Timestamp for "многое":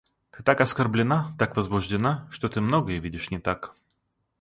2.59-2.97